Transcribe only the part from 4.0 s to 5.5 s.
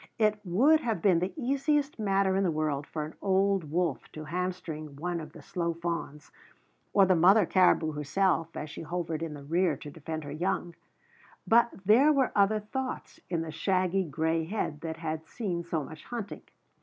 to hamstring one of the